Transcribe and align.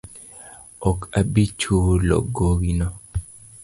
Ok 0.89 0.99
abi 1.19 1.43
chulo 1.59 2.15
gowi 2.35 2.71
no 2.79 2.87